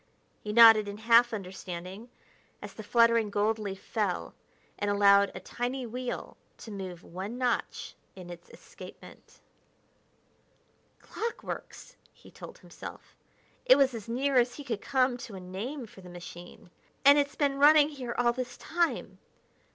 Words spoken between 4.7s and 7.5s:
and allowed a tiny wheel to move one